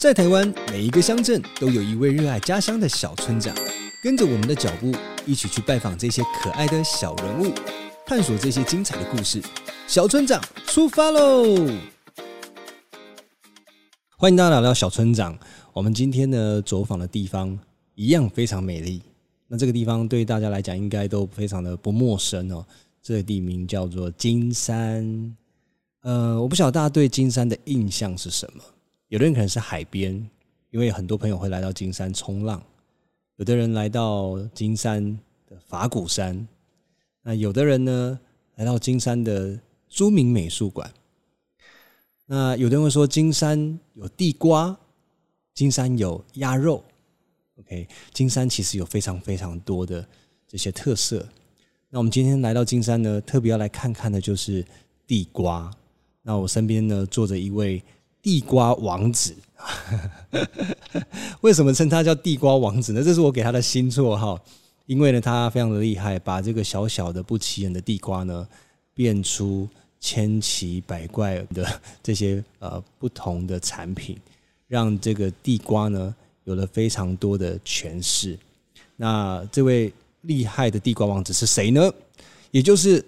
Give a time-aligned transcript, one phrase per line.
[0.00, 3.54] 在台湾，每一个乡镇都有一位热爱家乡的小村长。
[4.02, 4.90] 跟着我们的脚步，
[5.26, 7.52] 一起去拜访这些可爱的小人物，
[8.06, 9.42] 探索这些精彩的故事。
[9.86, 11.54] 小村长出发喽！
[14.16, 15.38] 欢迎大家来到小村长。
[15.74, 17.58] 我们今天呢，走访的地方
[17.94, 19.02] 一样非常美丽。
[19.48, 22.64] 那这个地方对大家来讲，应该都非常的不陌生哦。
[23.02, 25.36] 这个地名叫做金山。
[26.00, 28.62] 呃，我不晓得大家对金山的印象是什么。
[29.10, 30.14] 有的人可能是海边，
[30.70, 32.60] 因为很多朋友会来到金山冲浪；
[33.38, 36.46] 有的人来到金山的法鼓山，
[37.20, 38.20] 那有的人呢
[38.54, 40.88] 来到金山的朱铭美术馆。
[42.26, 44.78] 那有的人会说金山有地瓜，
[45.54, 46.84] 金山有鸭肉。
[47.56, 50.06] OK，金山其实有非常非常多的
[50.46, 51.28] 这些特色。
[51.88, 54.64] 那我们今天来到金山呢，特别要来看看的就是
[55.04, 55.68] 地瓜。
[56.22, 57.82] 那我身边呢坐着一位。
[58.22, 59.34] 地瓜王子，
[61.40, 63.02] 为什么称他叫地瓜王子呢？
[63.02, 64.38] 这是我给他的新绰号，
[64.86, 68.46] 因为呢，他非常的厉害，把这个小小的不起眼的地瓜呢，
[68.94, 69.66] 变出
[70.00, 74.18] 千奇百怪的这些呃不同的产品，
[74.68, 78.38] 让这个地瓜呢有了非常多的诠释。
[78.96, 79.90] 那这位
[80.22, 81.90] 厉害的地瓜王子是谁呢？
[82.50, 83.02] 也就是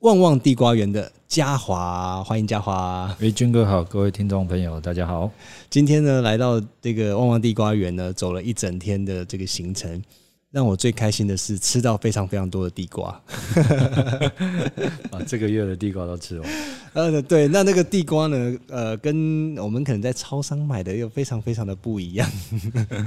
[0.00, 1.12] 旺旺地瓜园的。
[1.34, 3.12] 嘉华，欢迎嘉华。
[3.20, 5.28] 哎，军哥好，各位听众朋友，大家好。
[5.68, 10.00] 今天呢，来到这个旺旺地瓜园呢，走了一整天的这个行程，
[10.52, 13.08] 让我最开心的是吃到非常非常多的地瓜。
[15.10, 16.48] 啊，这个月的地瓜都吃完。
[16.94, 22.30] 呃，对，那那个地瓜呢，呃，跟我们可能在超商买的又非常非常的不一样。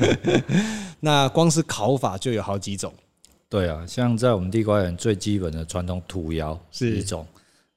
[0.99, 2.93] 那光是烤法就有好几种。
[3.47, 7.25] 对啊，像在我们地瓜园最基本的传统土窑是一种。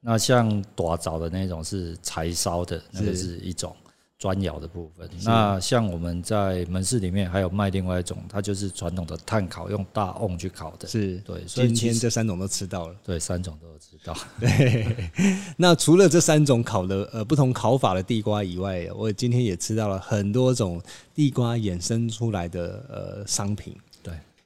[0.01, 3.77] 那像大枣的那种是柴烧的，那个是一种
[4.19, 5.09] 砖窑的部分。
[5.25, 10.89] 那像我们在门市里面还有卖另外一种，它就是传统的炭烤，用大瓮去烤的。
[10.89, 12.95] 是对，所以今天这三种都吃到了。
[13.05, 14.15] 对，三种都有吃到。
[14.41, 15.11] 对，
[15.57, 20.81] 那除了这三种烤的呃不同烤法的地瓜以外，我今天也吃到了很多种
[21.15, 23.77] 地瓜衍生出来的呃商品。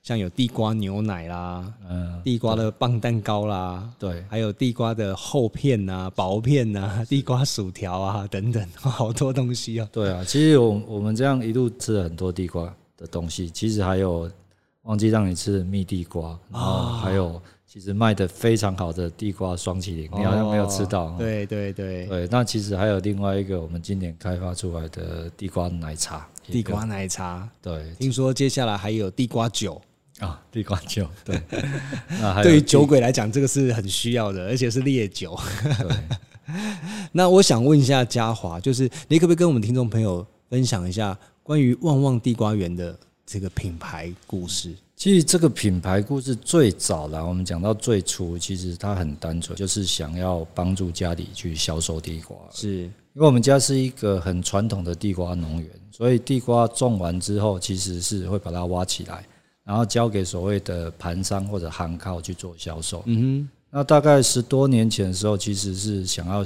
[0.05, 9.89] 像有地瓜牛奶啦，嗯，地瓜的棒蛋糕啦，对，还有地瓜的厚片呐、薄片呐，地瓜薯条啊等等， 好多东西啊。
[9.91, 14.31] 对啊，其实我我们这样一路吃了很多地瓜的东西，其实还有
[14.83, 21.17] 忘记让你吃的蜜地瓜，然后还有其实卖的非常好的地瓜双淇淋，你好像没有吃到。
[21.17, 27.49] 对对对对，那其实还有另外一个我们今年开发出来的地瓜奶茶，地瓜奶茶。
[27.63, 29.81] 对，听说接下来还有地瓜酒。
[30.25, 31.41] 啊，地瓜酒， 对，
[32.43, 35.39] 对于酒鬼来讲，这个是很需要的，而且是烈酒。
[35.63, 35.97] 对，
[37.13, 44.75] 那我想问一下嘉华，就是你可不可以跟我们听众朋友分享一下关于旺旺地瓜园的这个品牌故事？
[44.97, 52.37] 其实这个品牌故事最早啦，我们讲到最初，其实它很单纯，就是想要帮助家里去销售地瓜。
[52.53, 52.83] 是
[53.15, 59.25] 因为我们家是一个很传统的地瓜农园，所以地瓜种完之后，其实是会把它挖起来。
[59.65, 63.03] 然后交给所谓的盘商或者行靠去做销售。
[63.07, 66.45] 嗯哼，那大概十多年前的时候，其实是想要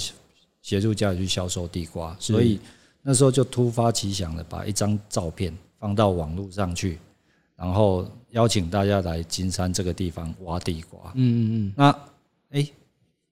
[0.62, 2.60] 协助家里去销售地瓜，所以
[3.02, 6.98] 那时候就突发奇想的把一张照片放到网络上去，
[7.56, 11.12] 然后邀请大家来金山这个地方挖地瓜。
[11.14, 11.72] 嗯嗯嗯。
[11.76, 11.98] 那
[12.50, 12.68] 哎，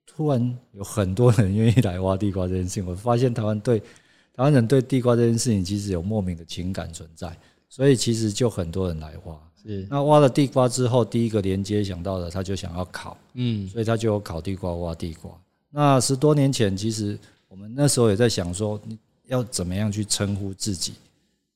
[0.06, 7.36] 突然有很多人愿意来挖地瓜这件事情，我发现台湾对台湾人对地瓜这件事情其实有莫名的情感存在，
[7.68, 9.38] 所以其实就很多人来挖。
[9.66, 15.30] 是，那挖了地瓜之后，第一个连接想到的，他就想要烤，嗯，所以他就有烤地瓜、挖地瓜。
[15.70, 17.18] 那十多年前，其实
[17.48, 18.96] 我们那时候也在想说，你
[19.26, 20.94] 要怎么样去称呼自己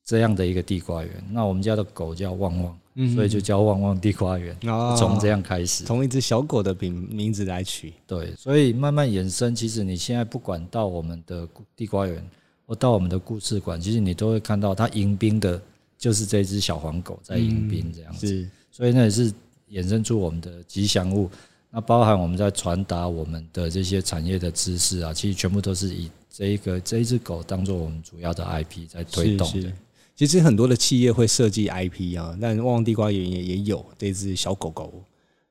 [0.04, 1.24] 这样的一个地瓜园？
[1.30, 2.76] 那我们家的狗叫旺旺，
[3.14, 4.56] 所以就叫旺旺地瓜园，
[4.98, 7.92] 从这样开始，从一只小狗的名名字来取。
[8.08, 9.54] 对，所以慢慢衍生。
[9.54, 12.20] 其实你现在不管到我们的地瓜园，
[12.66, 15.62] 或到我们的故事馆，其实你都会看到它迎宾的。
[16.00, 19.30] 就是这只小黄狗在迎宾这样子，所以那也是
[19.70, 21.30] 衍生出我们的吉祥物。
[21.70, 29.70] 那包含我们在传达我们的这些产业的知识啊，其实全部都是以这一个这一只狗当做我们主要的 IP 在推动的。
[30.16, 34.92] 其实很多的企业会设计 IP 啊，但旺旺地瓜园也也有这只小狗狗。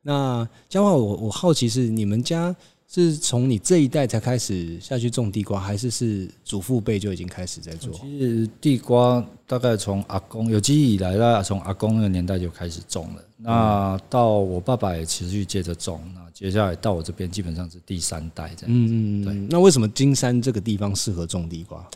[0.01, 2.55] 那嘉华，我我好奇是你们家。
[2.91, 7.93] 是从你这一代才开始下去种地瓜，还是是祖父辈就已经开始在做？
[7.93, 13.23] 其实地瓜大概从阿公有记忆以来，那从阿公那个年代就开始种了。
[13.37, 18.93] 那到我爸爸也持续接着种，那接下来到我这边基本上是第三代这样子。
[18.93, 19.33] 嗯嗯，对。
[19.51, 21.87] 那为什么金山这个地方适合种地瓜？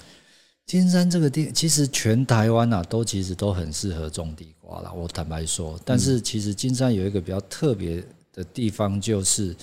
[0.68, 4.94] 金山这个地，其实全台湾啊，都其实都很适合种地瓜啦。
[4.94, 8.01] 我坦白说，但是其实金山有一个比较特别
[8.31, 9.56] 的地方，就是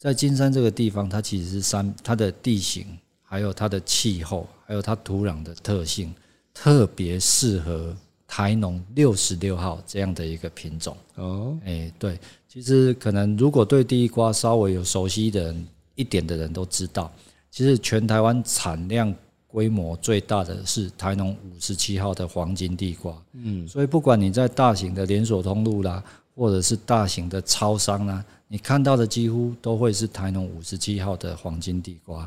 [0.00, 2.86] 在金山这个地方，它其实是山，它的地形，
[3.22, 6.10] 还有它的气候，还有它土壤的特性，
[6.54, 7.94] 特别适合
[8.26, 10.96] 台农六十六号这样的一个品种。
[11.16, 12.18] 哦，哎，对，
[12.48, 15.66] 其实可能如果对地瓜稍微有熟悉的人
[15.96, 17.12] 一点的人都知道，
[17.50, 19.14] 其实全台湾产量。
[19.52, 26.00] 规模最大的是台农五十七号的黄金地瓜，嗯，所以不管你在大型的连锁通路啦，
[26.40, 32.26] 或者是大型的超商啦，你看到的几乎都会是台农五十七号的黄金地瓜。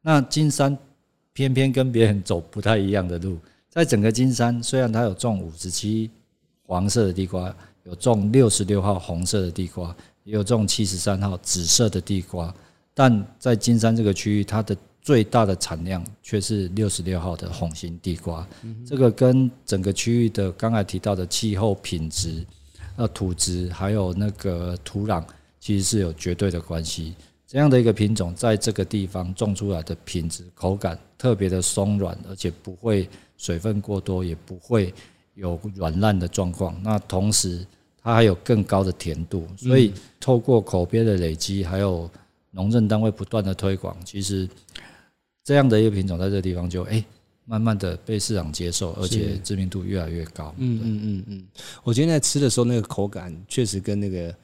[0.00, 0.76] 那金山
[1.32, 3.38] 偏偏跟别人走不太一样的路，
[3.70, 6.10] 在整个金山，虽然它有种五十七
[6.64, 7.54] 黄色的地瓜，
[7.84, 9.94] 有种六十六号红色的地瓜，
[10.24, 12.52] 也有种七十三号紫色的地瓜，
[12.92, 18.44] 但在金山这个区域，它的最大的产量却是六十六号的红心地瓜，
[18.84, 22.44] 这个跟整个区域的刚才提到的气候品质、
[22.96, 25.24] 呃土质还有那个土壤，
[25.60, 27.14] 其实是有绝对的关系。
[27.46, 34.92] 这样的一个品种在这个地方种出来的品质、口感特别的松软，而且不会水分过多，也不会
[35.34, 36.78] 有软烂的状况。
[36.82, 37.66] 那同时
[38.02, 42.10] 它还有更高的甜度，所以透过口碑的累积，还有
[42.50, 44.48] 农政单位不断的推广，其实。
[45.44, 47.04] 这样的一个品种，在这个地方就哎，
[47.52, 50.54] 慢慢的被市场接受，而且知名度越来越高。
[50.56, 51.44] 嗯嗯嗯嗯，
[51.84, 54.34] 我今天在吃的时候，那个口感确实跟那个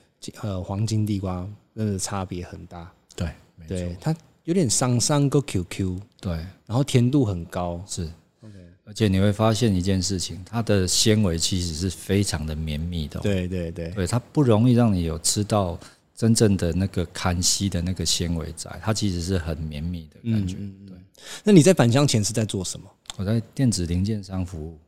[0.43, 2.93] 呃黄金地瓜真的差别很大。
[3.17, 3.33] 对，
[3.67, 4.15] 对，它
[4.45, 6.33] 有点桑桑个 QQ，对，
[6.67, 8.03] 然后甜度很高，是
[8.43, 8.55] OK。
[8.85, 13.19] 而且你会发现一件事情，它的纤维其实是非常的绵密的。
[13.21, 15.81] 对对对，对，它不容易让你有吃到。
[16.19, 20.57] 真正的那个看稀的那个纤维仔，它其实是很绵密的感觉。
[20.85, 20.97] 对，
[21.45, 22.87] 那你在返乡前是在做什么？
[23.17, 24.79] 我在电子零件商服务。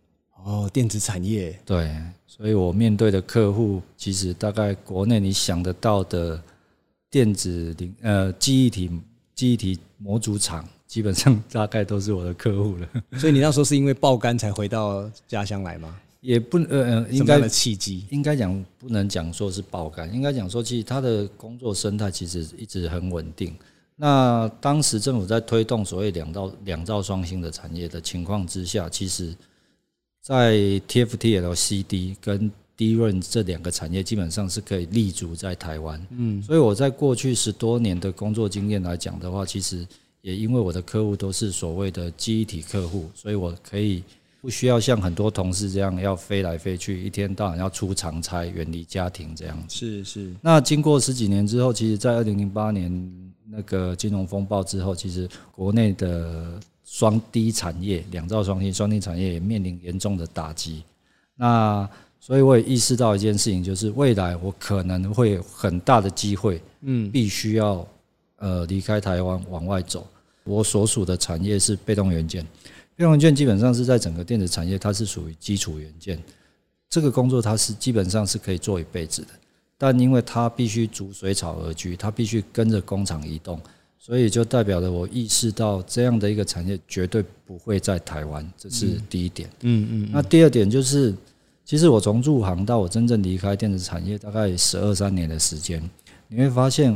[0.45, 1.59] 哦，电子产业。
[1.67, 1.95] 对，
[2.27, 6.43] 所以我面对的客户，其实大概国内你想得到的
[7.11, 8.91] 电子零呃记忆体
[9.35, 12.89] 记忆体模组厂，基本上大概都是我的客户了。
[13.19, 15.95] 所以你那时候是因为爆肝才回到家乡来吗？
[16.23, 23.55] 也不呃呃，应该的契机，应该讲不能讲说是爆肝，应该讲说其实他的工作生态其实一直很稳定。
[24.01, 29.37] 那当时政府在推动所谓两造两造双星的产业的情况之下，其实，
[30.23, 30.55] 在
[30.89, 36.07] TFT LCD 跟 DRAM 这两个产业基本上是可以立足在台湾。
[36.13, 39.87] 嗯，所以我在过去十多年的工作经验来讲的话，其实
[40.23, 44.03] 也因为我的客户都是所谓的记忆体客户，所以我可以。
[44.41, 49.77] 不需要像很多同事这样要飞来飞去，一天到晚要出长差，远离家庭这样子。
[49.77, 50.35] 是是。
[50.41, 53.13] 那经过十几年之后，其实，在二零零八年
[53.49, 60.83] 那个金融风暴之后，其实国内的双低产业、两造双低双低产业也面临严重的打击。
[61.37, 61.89] 那
[62.19, 67.87] 所以我也意识到一件事情，就是未来我可能会有很大的机会，嗯，必须要
[68.37, 70.07] 呃离开台湾往外走。
[70.45, 72.45] 我所属的产业是被动元件。
[73.01, 76.23] 被动元件基本上是在整个电子产业，它是属于基础元件。
[76.91, 79.29] 这个工作它是基本上是可以做一辈子的，
[79.79, 83.59] 但因为它必须逐水草而居，它必须跟着工厂移动，
[83.99, 89.49] 所以就代表了我意识到这样的一个产业绝对不会在台湾，这是第一点。
[89.63, 90.11] 嗯嗯。
[90.13, 91.15] 那第二点就是，
[91.65, 95.83] 其实我从入行到我真正离开电子产业，大概十二三年的时间，
[96.29, 96.95] 你会发现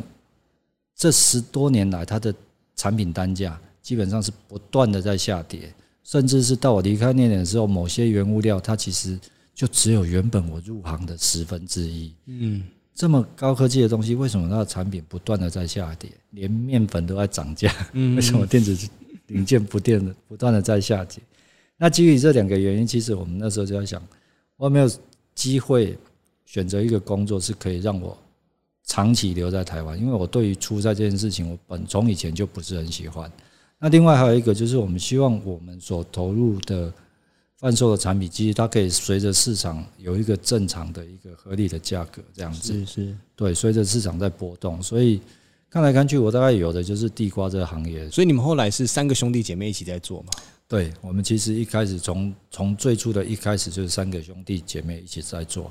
[0.94, 2.34] 这十多年来它的
[2.76, 5.73] 产品单价基本上是不断的在下跌。
[6.04, 9.18] 甚至是到我离开那年的时候，某些原物料它其实
[9.54, 12.12] 就只有原本我入行的十分之一。
[12.26, 12.62] 嗯，
[12.94, 16.11] 这么高科技的东西，为什么它的产品不断的在下跌？
[16.30, 18.76] 连面粉都在涨价，为什么电子
[19.28, 21.23] 零件不断的不断的在下跌？
[21.76, 24.00] 那基于这两个原因，其实我们那时候就在想，
[24.56, 24.90] 我有没有
[25.34, 25.99] 机会
[26.44, 28.16] 选择一个工作是可以让我
[28.84, 29.99] 长期留在台湾？
[29.99, 33.30] 因为我对于出差这件事情，我本从以前就不是很喜欢。
[33.78, 36.93] 那另外还有一个就是，我们希望我们所投入的
[37.59, 42.73] 贩售的产品，其实它可以随着市场有一个正常的一个合理的价格，这样子。
[42.73, 43.16] 是是。
[43.37, 45.21] 对，随着市场在波动，所以
[45.69, 48.09] 看来看去，我大概有的就是地瓜这个行业。
[48.11, 50.28] 所以你们后来是三个兄弟姐妹一起在做嘛？
[50.66, 55.71] 对，我们其实一开始从从最初的一开始就是三个兄弟姐妹一起在做。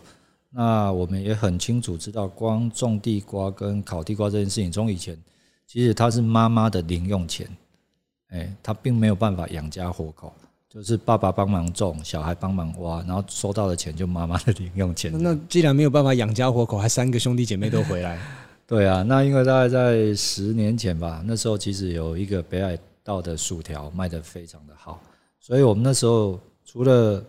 [0.51, 5.17] 那我们也很清楚知道，光种地瓜跟烤地瓜这件事情，从以前
[5.65, 7.47] 其实它是妈妈的零用钱。
[8.33, 10.33] 哎，他并没有办法养家活口，
[10.67, 15.13] 就是爸爸帮忙种，小孩帮忙挖，然后收到的钱就妈妈的零用钱。
[15.21, 18.19] 那既然没有办法养家活口，还三个兄弟姐妹都回来？
[18.65, 24.99] 对啊，那因为大概在十年前吧，那时候其实有一个北海道的薯条卖得非常的好，
[25.39, 27.23] 所以我们那时候除了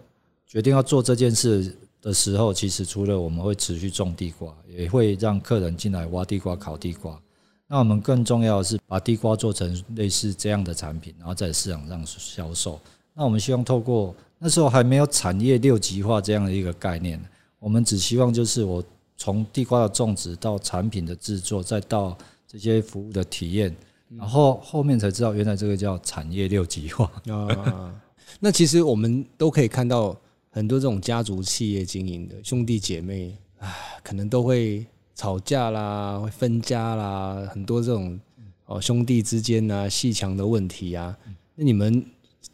[0.46, 7.20] 决定要做这件事的时候，其实除了我们会持续种地瓜，也会让客人进来挖地瓜、烤地瓜。
[7.66, 12.78] 那我们更重要的是把地瓜做成类似这样的产品，然后在市场上销售。
[13.14, 17.18] 那我们希望透过那时候还没有产业六级化这样的一个概念，
[17.59, 18.85] 我们只希望就是我
[19.16, 22.16] 从地瓜的种植到产品的制作，再到
[22.47, 23.75] 这些服务的体验，
[24.11, 27.94] 然后后面才知道原来这个叫产业六级化啊。
[28.40, 30.14] 那其实我们都可以看到
[30.50, 34.87] 很多这种家族企业经营的兄弟姐妹，唉，可能都会。
[35.14, 38.18] 吵架啦，会分家啦，很多这种
[38.66, 41.16] 哦兄弟之间啊鬩墙的问题啊。
[41.54, 42.04] 那你们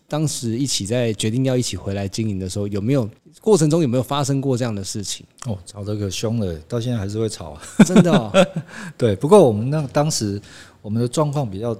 [0.07, 3.09] 当时一起在决定要一起回来经营的时候，有没有
[3.41, 5.25] 过程中有没有发生过这样的事情？
[5.47, 8.31] 哦，吵得可凶了，到现在还是会吵啊，真的哦。
[8.99, 10.41] 对，不过我们那当时
[10.83, 11.77] 我们的状况比较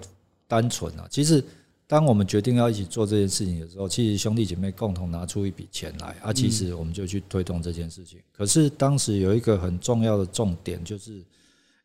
[0.49, 1.45] 单纯啊，其实。
[1.91, 8.21] 当我们决定要一起做这件事情的时候，其实兄弟姐妹共同拿出一笔钱来啊，其实我们就去推动这件事情。
[8.31, 11.15] 可是当时有一个很重要的重点，就是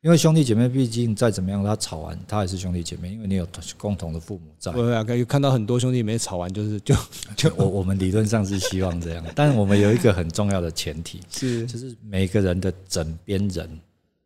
[0.02, 3.48] 因为兄弟姐妹毕竟再怎么样，他吵完他还是兄弟姐妹，因为你有
[3.80, 4.72] 共同的父母在。
[4.72, 6.96] 对啊，可以看到很多兄弟姐妹吵完就是就
[7.36, 13.68] 就我我们理论上是希望这样， 但我们有一个很重要的前提是，就是每个人的枕边人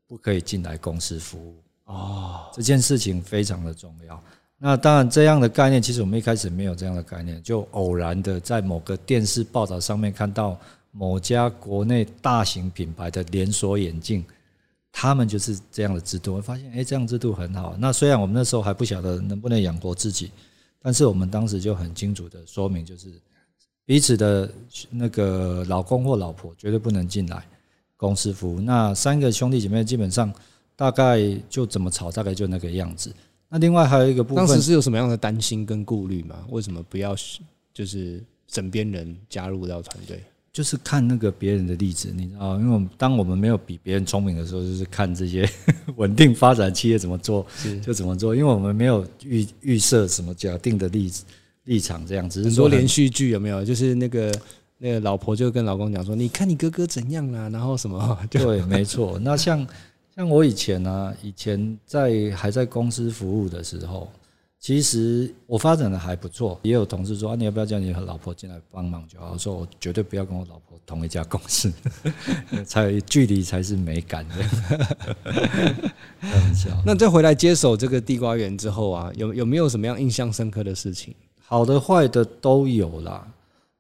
[0.05, 1.55] 不可以进来公司服务
[1.85, 4.21] 哦，这件事情非常的重要。
[4.61, 10.59] 那当然，这样的概念其实我们一开始没有这样的概念，就偶然的在某个电视报道上面看到
[10.91, 14.21] 某家国内大型品牌的连锁眼镜，
[14.91, 17.73] 他们就是这样的制度，我发现哎，这样制度很好。
[17.79, 20.29] 那虽然我们那时候还不晓得能不能养活自己，
[20.81, 23.07] 但是我们当时就很清楚的说明，就是
[23.85, 24.51] 彼此的
[24.89, 27.47] 那个老公或老婆绝对不能进来
[27.95, 28.59] 公司服务。
[28.59, 30.33] 那三个兄弟姐妹基本上
[30.75, 31.17] 大概
[31.49, 33.15] 就怎么吵，大概就那个样子。
[33.51, 36.35] 那另外还有一个部分，当时是有什么样的担心跟顾虑吗？
[36.49, 37.15] 为什么不要
[37.73, 40.21] 就是枕边人加入到团队？
[40.51, 45.49] 就是看那个别人的例子，你知道，因为我们当我们没有比别人聪明的时候，就是看这些
[45.95, 47.45] 稳定发展企业怎么做
[47.81, 51.11] 就怎么做，因为我们没有预预设什么假定的立
[51.65, 52.43] 立场，这样子。
[52.43, 53.63] 很多连续剧有没有？
[53.63, 54.31] 就是那个
[54.77, 58.19] 那个老婆就跟老公讲说：“你看你哥哥怎样啊？”然后什么？
[58.29, 59.17] 对，没错。
[59.19, 59.65] 那像。
[60.19, 64.11] 像我以前呢、啊，以前在还在公司服务的时候，
[64.59, 66.59] 其实我发展的还不错。
[66.61, 69.31] 也有同事说啊，你要不要叫你和老婆进来帮忙就好？
[69.31, 71.71] 我说我绝对不要跟我老婆同一家公司，
[72.67, 74.25] 才距离才是美感。
[76.85, 81.15] 那再回来接手这个地瓜园之后啊，有有没有什么样印象深刻的事情？
[81.45, 83.25] 好的坏的都有啦。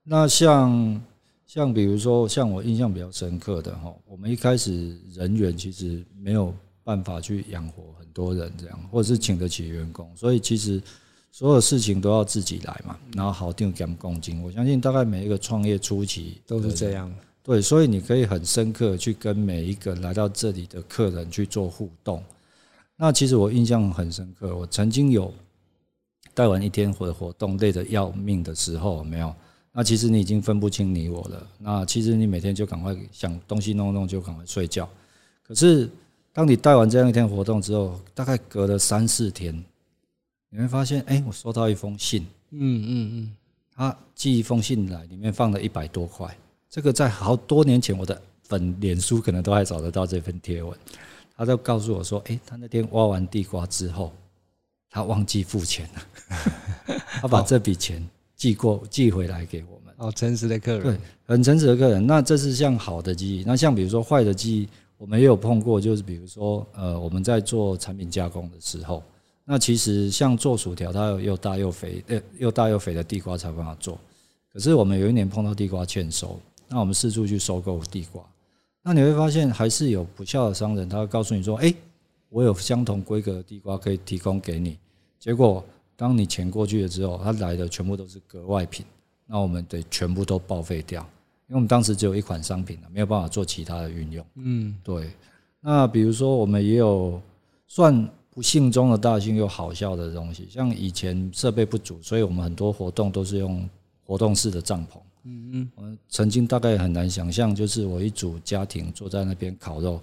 [0.05, 1.01] 那像。
[1.49, 6.53] 像比如说，像我印象比较深刻的哈，我们一开始人员其实没有
[6.83, 10.79] 办法去养活很多人这样，或者是请得起员工，所以其实
[11.31, 14.43] 所有事情都要自己来嘛，然后好定给公斤。
[14.43, 22.23] 我相信大概每一个创业初期都是这样，对，所以你可以很深刻去跟每一个来到这里的客人去做互动。
[22.95, 25.33] 那其实我印象很深刻，我曾经有
[26.35, 29.33] 带完一天的活动累得要命的时候，没有？
[29.79, 31.47] 那其实你已经分不清你我了。
[31.57, 34.89] 那其实你每天就赶快想东西弄弄，就赶快睡觉。
[35.41, 35.89] 可是
[36.33, 39.55] 当你带完这样一天活动之后，大概隔了三四天，
[40.49, 42.23] 你会发现，哎，我收到一封信。
[42.49, 43.35] 嗯嗯嗯，
[43.73, 46.37] 他寄一封信来，里面放了一百多块。
[46.69, 50.77] 这个在好多年前，我的粉脸书可能都还找得到这份贴文。
[51.37, 54.13] 他就告诉我说，哎，他那天挖完地瓜之后，
[54.89, 56.97] 他忘记付钱了。
[57.21, 58.05] 他把这笔钱。
[58.39, 62.07] 寄过寄回来给我们哦，诚实的客人，对，很诚实的客人。
[62.07, 69.03] 那这是像好的记忆，那像比如说坏的记忆，我们也有碰过，就是比如说呃，我们在做产品加工的时候，
[69.43, 73.99] 那其实像做薯条，它有又大又肥，呃，又大又肥的地瓜才办法做。
[74.53, 78.23] 可是我们有一年碰到地瓜欠收，那我们四处去收购地瓜，
[78.81, 81.73] 那你会发现还是有不孝的商人，他会告诉你说，哎，
[82.29, 84.77] 我有相同规格的地瓜可以提供给你，
[85.19, 85.61] 结果。
[85.99, 88.85] 当你钱过去了之后，他来的全部都是格外品，
[89.25, 91.01] 那我们得全部都报废掉，
[91.49, 94.25] 因为我们当时只有一款商品了，没有办法做其他的运用。
[94.35, 95.11] 嗯，对。
[95.59, 97.21] 那比如说，我们也有
[97.67, 103.69] 算不幸中的大幸又好笑的东西，像以前设备不足，所以我们很多活动都是用
[104.05, 104.99] 活动式的帐篷。
[105.25, 110.01] 嗯嗯，我们曾经大概很难想象，就是我一组家庭坐在那边烤肉、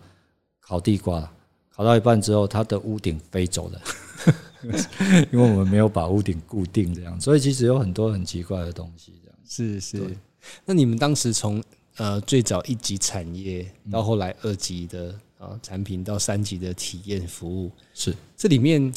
[0.61, 1.27] 烤地瓜，
[1.71, 3.81] 烤到一半之后，它的屋顶飞走了。
[5.33, 10.17] 因为我们没有把屋顶固定，这样，所以其实有很多很奇怪的东西，这样是是。
[10.65, 11.63] 那你们当时从
[11.97, 18.93] 呃最早一级产业到后来二级的啊产品到三级的体验服务，是这里面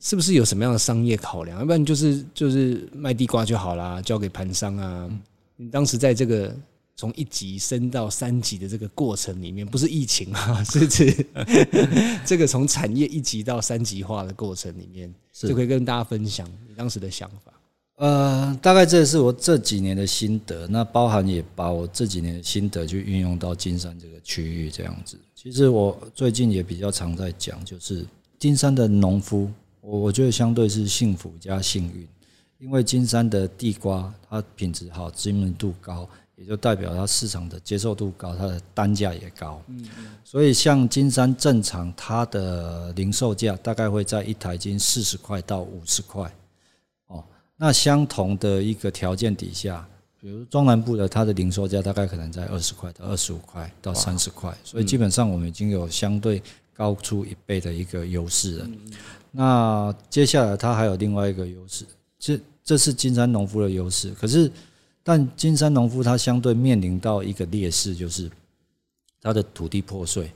[0.00, 1.58] 是不是有什么样的商业考量？
[1.58, 5.10] 要不然就是就是卖地瓜就好啦，交给盘商啊。
[5.56, 6.54] 你当时在这个
[6.96, 11.26] 从一级升到三级的这个过程里面，不是疫情啊， 是指
[12.24, 17.52] 这个从产业一级到三级化的过程里面，就可以跟大家分享你当时的想法。
[17.96, 25.16] 呃，大概这是我这几年的心得，那包含也把我这几年的心得去运用到金山这个区域这样子。
[25.32, 28.04] 其实我最近也比较常在讲，就是
[28.38, 29.48] 金山的农夫，
[29.80, 32.06] 我我觉得相对是幸福加幸运，
[32.58, 39.62] 因为金山的地瓜它品质好，知名度高，也就代表它市场的接受度高，它的单价也高。
[39.68, 39.86] 嗯，
[40.24, 46.32] 所以像金山正常它的零售价大概会在一台斤四十块到五十块。
[47.06, 47.24] 哦
[47.56, 49.86] 那相同的一个条件底下，
[50.20, 56.42] 比如中南部的它的零售价大概可能在二十块到二十五块到三十块，所以基本上我们已经有相对
[56.74, 58.68] 高出一倍的一个优势了。
[59.30, 61.84] 那接下来它还有另外一个优势，
[62.18, 64.10] 这这是金山农夫的优势。
[64.18, 64.50] 可是，
[65.04, 68.28] 但金山农夫它相对面临到一个劣势，就是
[69.20, 70.32] 它的土地破碎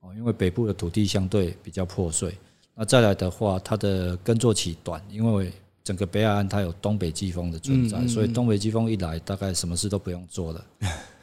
[0.00, 2.38] 哦，因为北部的土地相对比较破碎。
[2.72, 10.64] 那再来的话，它的耕作期短，因为整个北海岸它有东北季风的存在，所以东北季风一来，大概什么事都不用做了。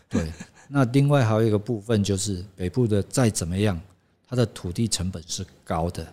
[0.09, 0.31] 对，
[0.67, 3.79] 那另外还有一个部分就是北部的再怎么样，
[4.27, 6.05] 它的土地成本是高的。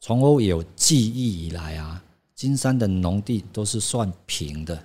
[0.00, 2.02] 从我有记忆以来啊，
[2.34, 4.84] 金山的农地都是算平的。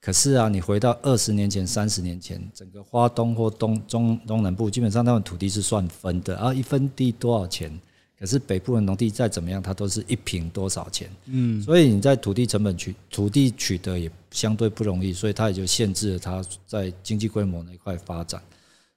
[0.00, 7.76] 可是啊，你回到二十年前、三十年前，整个花东或东中东南部，基本上他们土地是算分的，啊，一分地多少钱？
[8.18, 11.08] 可是北部的农地再怎么样，它都是一平多少钱？
[11.26, 18.42] 嗯，所以你在土地成本取土地取得也相对不容易，所以它也就限制了它在经济规模那一块发展。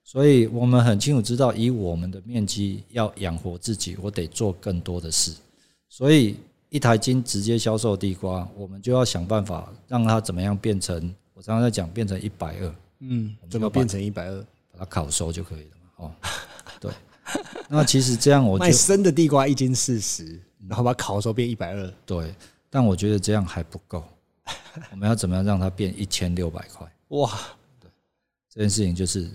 [0.04, 5.32] 所以我们很清楚知道，以我们的面积要养活自己，我得做更多的事。
[5.88, 6.36] 所以
[6.72, 12.76] 一台斤直接销售地瓜，我们就要想办法让它怎么样变成，我常常在讲变成一百二。
[13.00, 14.40] 嗯，怎么变成一百二？
[14.72, 15.90] 把它烤熟就可以了嘛。
[15.98, 16.12] 哦，
[16.80, 16.90] 对。
[17.68, 21.94] 那其实这样，我卖生的地瓜一斤四十，然后把它烤熟变一百二。
[22.06, 22.34] 对，
[22.70, 24.06] 但我觉得这样还不够，
[24.92, 26.90] 我们要怎么样让它变一千六百块？
[27.10, 27.30] 哇！
[27.82, 27.92] 对，
[28.50, 29.30] 这件事情就是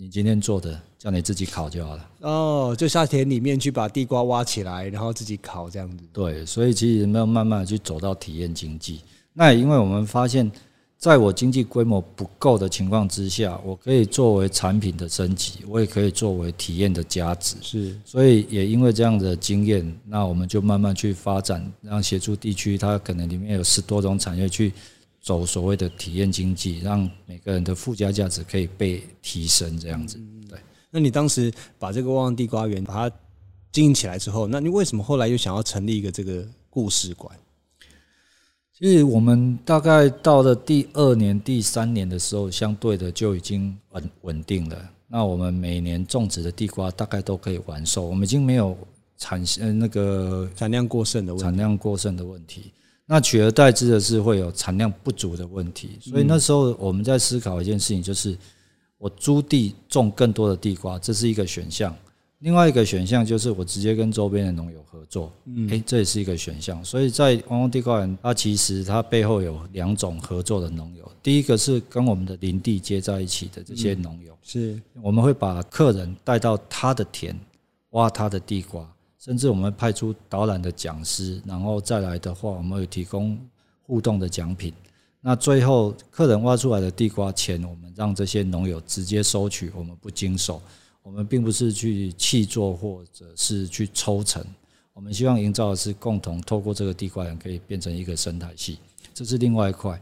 [0.00, 2.10] 你今天做的，叫你自己烤就好了。
[2.20, 6.04] 哦，就下田里面去把地瓜挖起来，然后自己烤这样子。
[6.12, 9.00] 对，所以其实没有慢慢的去走到体验经济。
[9.32, 10.50] 那也因为我们发现。
[11.00, 17.54] 在我经济规模不够的情况之下，我可以作为产品的升级，我也可以作为体验的价值。
[17.62, 24.72] 是，所以也因为这样的经验，那我们就慢慢去发展，让协助地区它可能里面有十多种产业去
[25.28, 29.78] 走所谓的体验经济，让每个人的附加价值可以被提升。
[29.78, 30.58] 这样子，对。
[30.90, 33.16] 那你当时把这个旺旺地瓜园把它
[33.70, 37.36] 经营起来之后，那你为什么后来又想要成立一个这个故事馆？
[38.72, 44.90] 其实我们大概到了第二年、第三年的时候，相对的就已经稳稳定了。
[45.08, 48.74] 那我们每年种植的地瓜大概都可以完售，我们已经没有
[49.18, 51.36] 产呃那个产量过剩的。
[51.36, 52.72] 产量过剩的问题。
[53.10, 55.98] 那取而代之的是会有产量不足的问题。
[56.00, 58.36] 所以那时候我们在思考一件事情，就是
[58.98, 61.96] 我租地种更多的地瓜，这是一个选项。
[62.40, 66.84] 另外一个选项就是我直接跟周边的农友合作，嗯，诶，这也是一个选项。
[66.84, 71.10] 所以在旺旺地瓜园，它其实它背后有两种合作的农友。
[71.20, 77.36] 第一个是跟我们的林地接在一起的这些农友，是我们会把客人带到他的田
[77.90, 83.38] 挖他的地瓜，甚至我们派出导览的讲师，然后再来的话，我们会提供
[83.82, 84.72] 互动的奖品。
[85.20, 90.62] 那最后客人挖出来的地瓜钱，我们让这些农友直接收取，我们不经手。
[91.02, 94.44] 我们并不是去契作或者是去抽成，
[94.92, 98.78] 我们希望营造的是共同透过这个地瓜园可以变成一个生态系，
[99.14, 99.98] 这是另外一块。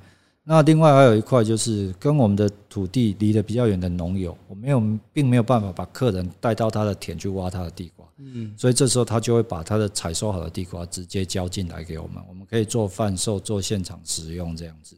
[0.48, 4.80] 那另外还有一块就是跟我们的土地离得比较远的农友，我没有
[5.12, 14.94] 并没有办法把客人带到他的田去挖他的地瓜，嗯，所以这时候他就会把他的采收好的地瓜直接交进来给我们，我们可以做贩售、做现场食用这样子。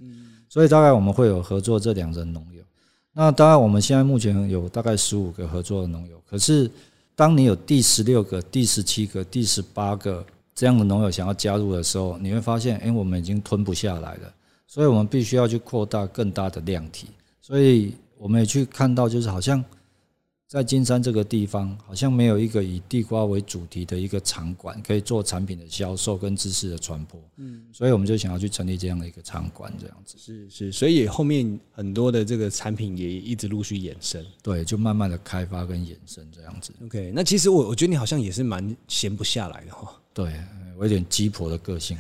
[0.51, 2.63] 所以大概我们会有合作这两人农友。
[3.15, 6.23] 那当然，我们现在目前有大概十五个合作的农友。
[6.29, 6.71] 可是，
[7.17, 14.33] 当你有第十六个、第十七个、第十八个这样的农友想要加入的时候，你会发现，哎，我们已经吞不下来了。
[14.69, 17.09] 所以我们必须要去扩大更大的量体。
[17.41, 19.65] 所以我们也去看到，就是好像。
[20.51, 27.21] 在金山这个地方，好像没有一个以地瓜为主题的一个场馆，可以做产品的销售跟知识的传播。
[27.37, 30.17] 嗯，所以我们就想要去成立这样的一个场馆，这样子。
[30.17, 34.25] 是是，所以后面很多的这个产品也一直陆续衍生。
[34.43, 36.73] 对，就慢慢的开发跟衍生这样子。
[36.83, 39.98] OK，那其实我我觉得你好像也是蛮闲不下来的哈。
[40.19, 40.33] 对，
[40.77, 41.97] 我有点鸡婆的个性。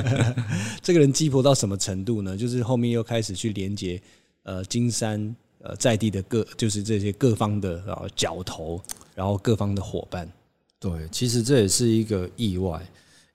[0.82, 2.36] 这个人鸡婆到什么程度呢？
[2.36, 3.98] 就是后面又开始去连接
[4.42, 8.78] 呃金山呃在地的各，就是这些各方的啊角头，
[9.14, 10.30] 然后各方的伙伴。
[10.78, 12.86] 对，其实这也是一个意外，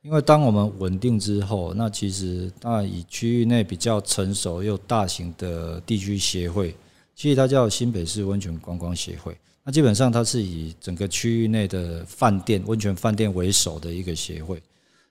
[0.04, 6.76] 因为当我们稳定之后，那其实那以区域内比较成熟又大型的地区协会，
[7.16, 9.36] 其实它叫新北市温泉观光协会。
[9.66, 14.62] 那基本上它是以整个区域内的饭店、温泉饭店为首的一个协会。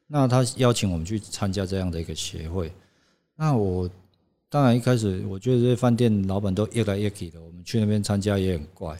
[0.07, 2.71] 那他邀请我们去参加这样的一个协会，
[3.35, 3.91] 那我
[4.51, 8.97] 当然一开始我觉得这些饭店老板都越来越气的，我们去那边参加也很怪。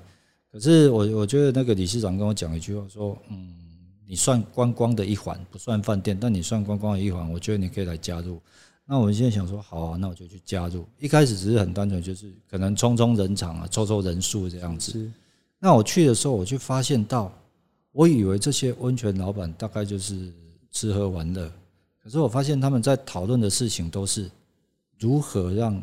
[0.51, 3.55] 可是我我觉得那个理事长跟我讲一句话说，嗯，
[4.07, 8.41] 你算观光的一环，不算饭店，但你算观光的一环，我觉得你可以来加入。
[8.87, 10.87] 那我们现在想说，好啊，那我就去加入。
[10.99, 15.11] 一开始只是很单纯，就是可能冲冲人场啊，凑凑人数这样子。
[15.65, 17.33] 那我去的时候，我就发现到，
[17.91, 20.31] 我以为这些温泉老板大概就是
[20.71, 21.51] 吃喝玩乐，
[22.03, 24.31] 可是我发现他们在讨论的事情都是
[24.99, 25.83] 如何让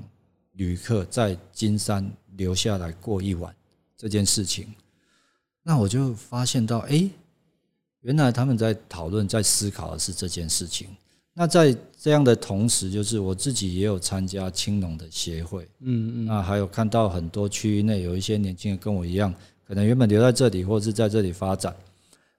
[0.52, 3.52] 旅客在金山留下来过一晚。
[3.98, 4.68] 这件事情，
[5.64, 7.10] 那我就发现到，哎，
[8.02, 10.90] 原来他们在讨论、在思考的是这件事情。
[11.34, 19.34] 那在这样的同时，就是我自己也有参加青农的协会，嗯嗯，那还有看到很多区域内有一些年轻人跟我一样，
[19.72, 21.74] 可能原本留在这里，或是在这里发展。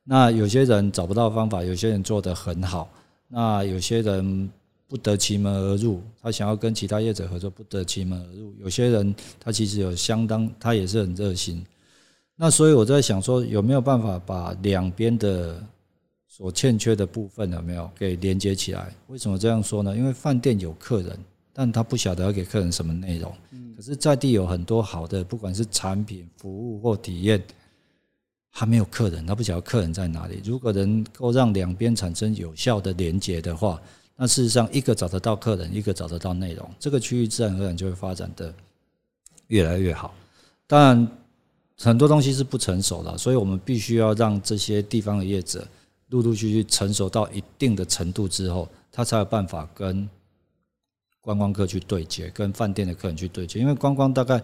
[0.04, 2.86] 那有些人找不到方法，有些人做得很好，
[3.28, 4.50] 那有些人。
[4.92, 8.54] 不得其门而入，他想要跟其他业者合作，不得其门而入。
[8.60, 11.64] 有些人他其实有相当，他也是很热心。
[12.36, 15.58] 那所以我在想说，有没有办法把两边的
[16.28, 18.94] 所欠缺的部分有没有给连接起来？
[19.06, 19.96] 为什么这样说呢？
[19.96, 21.18] 因为饭店有客人，
[21.54, 23.34] 但他不晓得要给客人什么内容。
[23.82, 27.42] 是在地有很多好的，不管是产品、服务或体验，
[28.50, 30.40] 还没有客人，他不晓得客人在哪里。
[30.44, 33.80] 如果能够让两边产生有效的连接的话，
[34.14, 38.54] 那事实上，一个找得到客人，一个找得到内容，这个区域自然而然就会发展的
[39.48, 40.14] 越来越好。
[40.66, 41.08] 当然，
[41.78, 45.66] 很多东西是不成熟的，所以我们必须要让这些地方的业者
[46.10, 50.08] 陆陆续续成熟到一定的程度之后，他才有办法跟
[51.22, 53.58] 观光客去对接，跟饭店的客人去对接。
[53.58, 54.42] 因为观光大概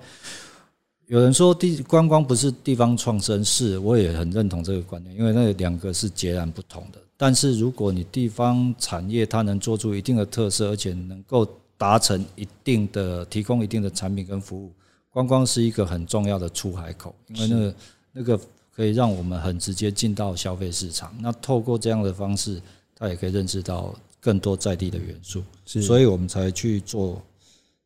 [1.09, 6.99] 有人说地观光不是地方创生，是我也很认同这个观念，因为那两个是截然不同的。
[7.17, 14.73] 但是如果你地方产业它能做出一定的特色，而且能够达成一定的提供一定的产品跟服务，
[15.11, 17.75] 观光是一个很重要的出海口，因为那个
[18.12, 18.41] 那个
[18.73, 21.12] 可以让我们很直接进到消费市场。
[21.21, 22.62] 那透过这样的方式，
[22.95, 23.93] 他也可以认识到
[24.29, 27.23] 更多在地的元素，所以我们才去做，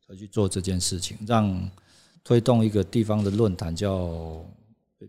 [0.05, 1.71] 才去做这件事情，让
[2.21, 4.45] 推动一个地方的论坛叫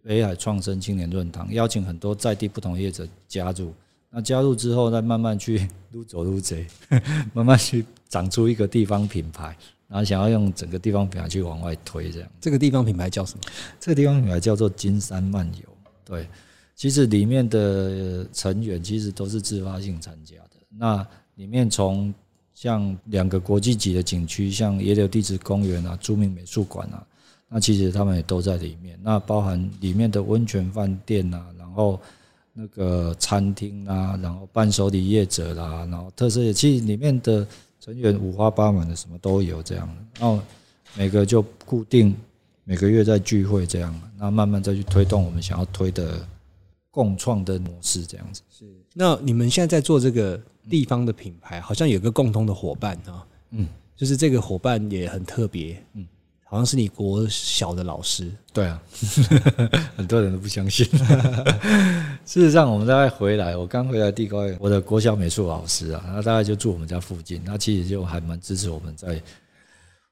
[0.05, 3.75] 北海创生青年论坛，邀请很多在地不同业者加入。
[4.11, 6.69] 那加入之后，再慢慢去 撸走撸贼，
[7.35, 9.57] 慢慢去长出一个地方品牌，
[9.89, 12.31] 然后想要用整个地方品牌去往外推，这样。
[12.41, 13.41] 这个地方品牌叫什么？
[13.81, 15.69] 这个地方品牌叫做金山漫游。
[16.05, 16.29] 对，
[16.77, 20.51] 其实里面的成员其实都是自发性参加的。
[20.77, 22.13] 那里面从
[22.55, 27.07] 像两个国际级的景区，像野柳地质公园啊、著名美术馆啊，
[27.49, 28.99] 那其实他们也都在里面。
[29.03, 32.01] 那包含里面的温泉饭店啊，然后。
[32.57, 37.45] 那个餐厅啊，然后伴手礼业者啦，然后特色其实里面的
[37.81, 39.89] 成员五花八门的，什么都有这样。
[40.21, 40.41] 然后
[40.97, 42.15] 每个就固定
[42.63, 46.25] 每个月在聚会这样，那慢慢再去推动我们想要推的
[46.93, 48.41] 共创的模式这样子。
[48.49, 48.65] 是。
[48.93, 56.07] 那你们现在在做这个地方的品牌，好像有个共同的伙伴啊，嗯，就是这个伙伴也很特别，嗯。
[56.47, 58.81] 好像是你国小的老师，对啊，
[59.97, 60.87] 很多人都不相信。
[62.25, 69.21] 事实上，我们大概回来，我刚回来地瓜园，我的国小美术老师啊，他大概就住我们家附近，他其实就还蛮支持我们在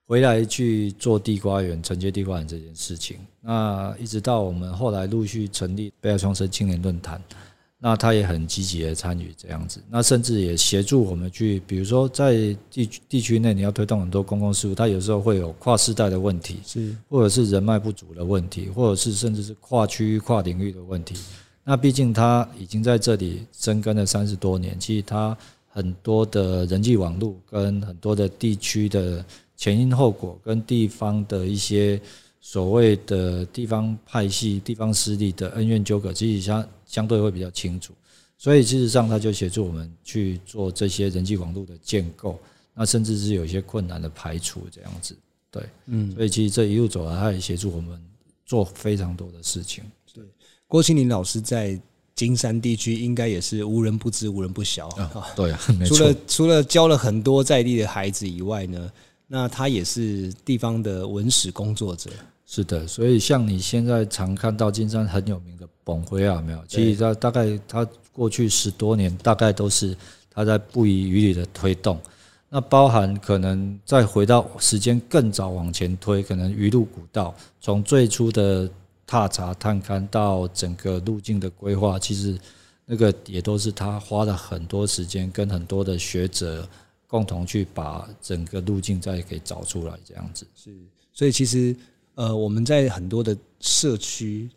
[0.05, 3.19] 回来去做地瓜园、承接地瓜园这件事情。
[3.41, 7.23] 那一直到我们后来陆续成立北海创生青年论坛。
[7.85, 21.17] 那他也很积极的参与这样子，那甚至也协助我们去，比如说在地地区内你要推动很多公共事务，他有时候会有跨世代的问题，是或者是人脉不足的问题，或者是甚至是跨区域、跨领域的问题。
[21.65, 29.25] 那毕竟他已经在这里生根了三十多年，其实他很多的人际网络跟很多的地区的
[29.57, 32.01] 前因后果，跟地方的一些
[32.41, 36.65] 所谓的地方派系、地方势力的恩怨纠葛，其实像。
[36.93, 37.95] 相对会比较清楚，
[38.37, 42.39] 所以事实上他就协助我们去做这些人际网络的建构，
[42.75, 45.17] 那甚至是有一些困难的排除这样子，
[45.51, 47.99] 对，嗯，所以其实这一路走来，他也协助我们
[48.45, 49.83] 做非常多的事情。
[50.13, 50.23] 对，
[50.67, 51.81] 郭庆林老师在
[52.15, 55.33] 金山地区应该也是无人不知、无人不晓啊。
[55.35, 58.93] 对 啊，除了除了教了很多在地的孩子以外呢，
[59.27, 62.11] 那他也是地方的文史工作者。
[62.55, 66.63] 是的，所以像你现在常看到金山很有名的崩灰啊，没有？
[66.69, 69.97] 其实他大概他过去十多年，大概都是
[70.31, 71.99] 他在不遗余力的推动。
[72.51, 78.69] 那包含可能再回到时间更早往前推，可能鱼路古道从最初的
[79.07, 82.39] 踏查探勘到整个路径的规划，其实
[82.85, 86.69] 那个也都是他花了很多时间跟很多的学者
[87.07, 90.71] 共同去把整个路径再给找出来，这样子是。
[91.15, 91.75] 所以其实
[92.15, 94.49] 呃，我们在很多的社区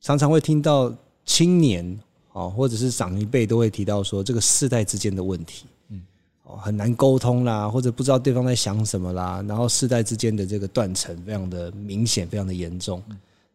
[0.00, 0.92] 常常会听到
[1.24, 1.98] 青年
[2.32, 5.66] 哦，或者是长一辈都会提到说这个世代之间的问题。
[5.88, 6.02] 嗯，
[6.44, 13.02] 哦很难沟通啦，或者不知道对方在想什么啦，然后世代之间的这个断层非常的明显，非常的严重。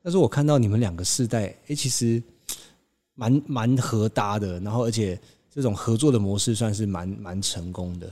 [0.03, 2.21] 但是我看到你们两个世代，哎，其实
[3.15, 5.19] 蛮蛮合搭的，然后而且
[5.51, 8.07] 这种合作的模式算是蛮蛮成功的。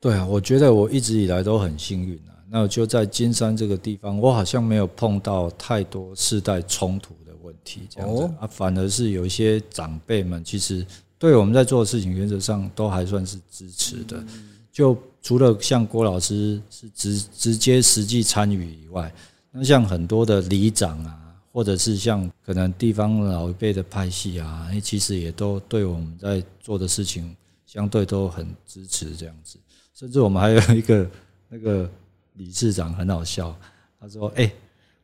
[0.00, 2.35] 对啊，我觉得我一直以来都很幸运啊。
[2.50, 10.86] 那就在金山这个地方，我好像没有碰到太多世代冲突的问题，这样子啊，反而是有一些长辈们其实。
[11.18, 14.22] 对我们在做的事情，原则上都还算是支持的。
[14.70, 19.10] 就除了像郭老师是直直接实际参与以外，
[19.50, 21.18] 那像很多的里长啊，
[21.50, 29.58] 或者是像可能地方老一辈的派系啊，其实也都对我们在做的事情相对都很支持这样子。
[29.94, 31.10] 甚至我们还有一个
[31.48, 31.90] 那个
[32.36, 33.54] 理事长很好笑，
[34.00, 34.50] 他说：“哎，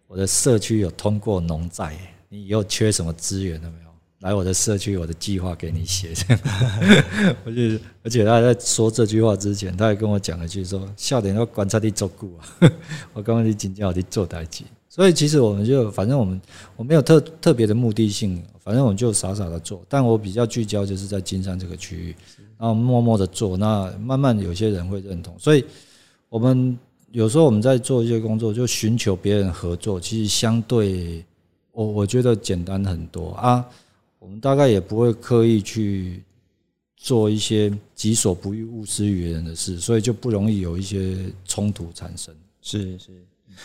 [0.06, 1.96] 我的社区有通过农债，
[2.28, 3.90] 你以后缺什么资源了没有？”
[4.20, 6.10] 来我的社区，我的计划给你写。
[7.44, 12.70] 我就，而且他在说这句话之前，他还跟我讲了一句说：“笑点要观察力足够啊。
[13.12, 14.62] ”我刚刚你紧张，我去做代志。
[14.88, 16.40] 所以其实我们就反正我们
[16.76, 19.82] 我没有特特别的目的性，反正我们就傻傻的做。
[19.88, 22.16] 但我比较聚焦就是在金山这个区域，
[22.58, 23.56] 然后默默的做。
[23.56, 25.64] 那慢慢有些人会认同，所以
[26.28, 26.78] 我们
[27.12, 31.24] 有时候我们在做一些工作，就寻求别人合作，其实相对
[31.70, 33.64] 我我觉得简单很多啊。
[34.18, 36.22] 我们大概也不会刻意去
[36.96, 42.34] 做一些己所不欲，勿施于人的事，所以就不容易有一些冲突产生。
[42.62, 43.10] 是是，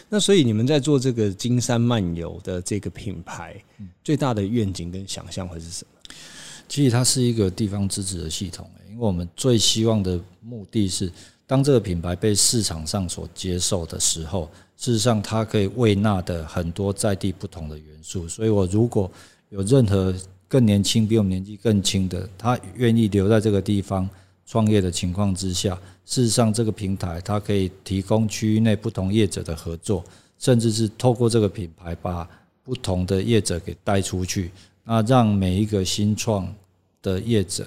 [0.09, 3.55] 那所以你们在做这个金山漫游的这个品牌，
[4.03, 6.13] 最大的愿景跟想象会是什么？
[6.67, 11.09] 其实它是一个地方自治的系统，因为我们最希望的目的是，
[11.47, 18.27] 当这个品牌被市场上所接受的时候，事实上它可以为纳的很多在地不同的元素。
[18.27, 19.09] 所以我如果
[19.49, 20.13] 有任何
[20.47, 24.07] 更年轻，比我们年纪更轻的，他愿意留在这个地方
[24.45, 30.03] 创业的情况之下，事实上，这个平台它可以提供区域内不同业者的合作，
[30.37, 32.29] 甚至是透过这个品牌把
[32.63, 34.51] 不同的业者给带出去，
[34.83, 36.53] 那让每一个新创
[37.01, 37.65] 的业者，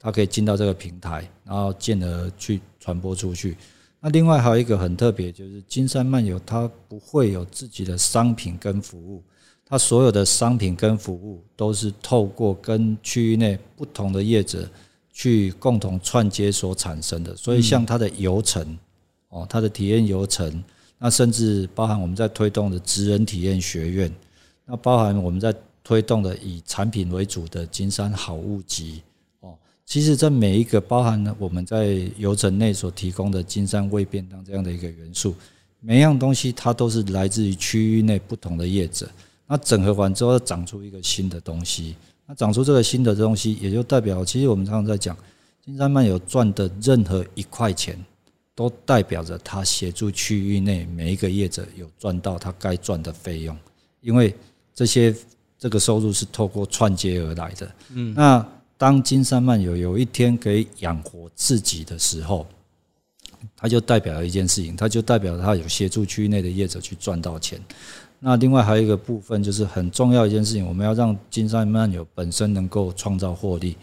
[0.00, 3.56] 他可以进到这个平台，然后进而去传播出去。
[4.00, 9.22] 那另外还有一个很特别，就是金山漫游，它不会有自己的商品跟服务。
[9.66, 14.68] 它所有的商品跟服务都是透过跟区域内不同的业者
[15.12, 18.76] 去共同串接所产生的，所以像它的游程
[19.28, 20.64] 哦，它的体验游程，
[20.98, 24.12] 那甚至包含我们在推动的职人体验学院，
[24.64, 29.02] 那包含我们在推动的以产品为主的金山好物集，
[29.90, 35.34] 其实这每一个包含了我们在游程内所提供的金山味便当这样的一个元素，
[35.80, 39.10] 每一样东西它都是来自于区域内不同的业者。
[39.48, 41.96] 那整合完之后，长出一个新的东西。
[42.24, 45.16] 那长出这个新的东西，也就代表，其实我们常常在讲，
[45.60, 47.98] 金山漫游赚的任何一块钱，
[48.54, 53.58] 都代表着他协助区域内每一个业者有赚到他该赚的费用，
[54.02, 54.32] 因为
[54.72, 55.12] 这些
[55.58, 57.72] 这个收入是透过串接而来的。
[57.92, 58.48] 嗯，那
[58.80, 62.46] 当金山漫游有一天可以养活自己的时候，
[63.54, 67.60] 它就代表了一件事情，它就代表它有协助区域内的业者去赚到钱。
[68.18, 73.76] 那另外还有一个部分，就是很重要一件事情，我们要让金山漫游本身能够创造获利。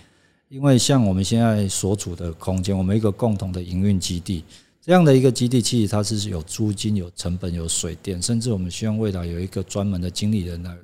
[0.49, 4.43] 因为像我们现在所处的空间，我们一个共同的营运基地，
[4.81, 10.75] 这样的一个基地，其实它是有租金、有成本、有水电，甚至我们希望未来有一个专门的经理人来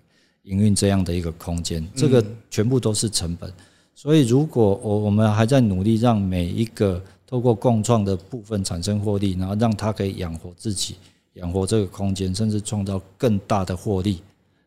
[0.44, 3.52] 营运这样的一个空间，这个全部都是成本。
[3.96, 10.96] 所以，如果我我们还在努力让每一个透过共创的部分产生获利，然后让它可以养活自己。
[11.34, 14.22] 养活这个空间，甚至创造更大的获利，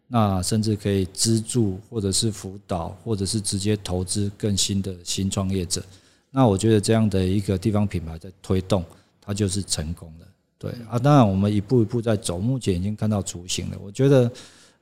[0.08, 5.80] 那甚至可以资助或者是辅导，或者是直接投资更新的新创业者。
[6.28, 8.84] 那我觉得这样的一个地方品牌在推动，
[9.20, 10.26] 它就是成功的。
[10.58, 13.76] 对啊，当然我们一步一步在走，目前已经看到雏形了。
[13.80, 14.28] 我觉得，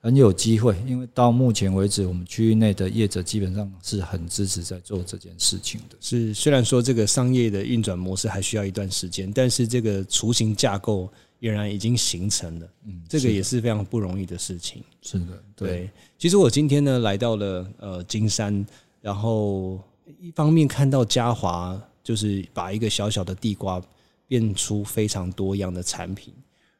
[0.04, 5.96] 很有机会，因为到目前为止，我们区域内的业者基本上是很支持在做这件事情的。
[5.98, 12.68] 是，虽然说这个商业的运转模式还需要一段时间，但是这个雏形架构俨然已经形成了。
[12.84, 14.84] 嗯，这个也是非常不容易的事情。
[15.00, 15.68] 是的，对。
[15.68, 18.62] 对，其实我今天呢来到了呃金山，
[19.00, 19.80] 然后
[20.20, 23.80] 一方面看到嘉华就是把一个小小的地瓜
[24.28, 26.34] 变出非常多样的产品，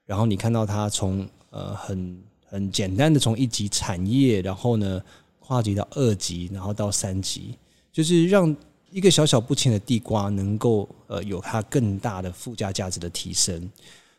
[0.04, 2.22] 然后你看到它从呃很。
[2.54, 5.02] 很简单的，从一级产业，然后呢
[5.40, 7.58] 跨级到二级，然后到三级，
[7.92, 8.54] 就是让
[8.92, 13.68] 一个小小不起的地瓜能够呃有它更大的附加价值的提升。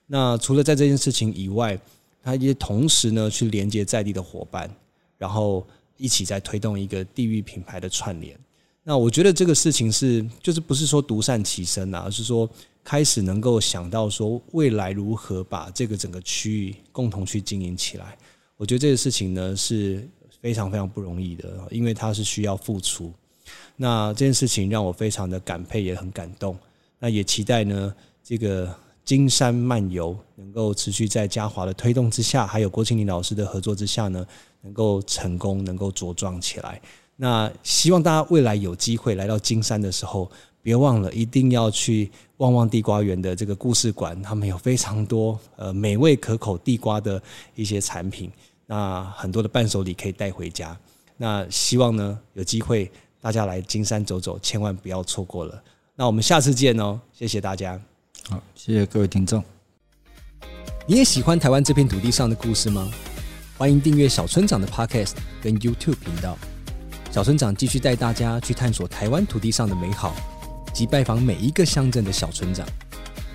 [0.05, 1.79] 那除了在这件事情以外，
[2.21, 4.69] 它也同时呢去连接在地的伙伴，
[5.17, 8.37] 然后一起在推动一个地域品牌的串联。
[8.83, 12.47] 那我觉得这个事情是就是不是说独善其身啊，而是说
[12.83, 18.17] 开始能够想到说未来如何把这个整个区域共同去经营起来。
[18.57, 20.07] 我觉得这个事情呢是
[20.41, 23.11] 非常非常不容易的，因为它是需要付出。
[23.75, 26.57] 那这件事情让我非常的感佩，也很感动。
[26.97, 34.25] 那也期待呢，这个金山漫游能够持续在嘉华的推动之下，还有郭庆林老师的合作之下呢，
[34.61, 36.81] 能够成功，能够茁壮起来。
[37.17, 40.31] 那希望大家未来有机会来到金山的时候，
[40.65, 47.21] 别忘了一定要去旺旺地瓜园的这个故事馆，他们有非常多呃美味可口地瓜的
[47.53, 48.31] 一些产品。
[48.65, 50.75] 那很多的伴手礼可以带回家。
[51.17, 55.61] 那希望呢，有机会大家来金山走走，千万不要错过了。
[55.95, 57.79] 那我们下次见哦，谢谢大家。
[58.27, 59.43] 好，谢谢各位听众。
[60.87, 62.91] 你也喜欢台湾这片土地上的故事吗？
[63.55, 66.35] 欢迎订阅小村长的 Podcast 跟 YouTube 频道。
[67.11, 70.15] 小村长继续带大家去探索台湾土地上的美好，
[70.75, 72.67] 及拜访每一个乡镇的小村长。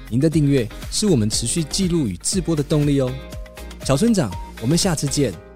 [0.08, 3.10] 您的订阅是我们持续记录与制播的动力哦。
[3.84, 4.30] 小村长。
[4.60, 5.49] 我们下次见。